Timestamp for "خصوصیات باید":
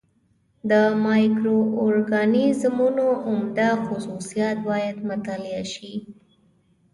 3.85-4.97